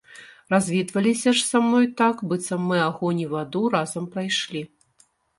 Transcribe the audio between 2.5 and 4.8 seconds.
мы агонь і ваду разам прайшлі.